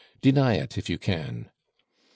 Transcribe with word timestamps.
deny 0.19 0.55
it, 0.55 0.79
if 0.79 0.89
you 0.89 0.97
can.' 0.97 1.45
Mr. 1.45 1.49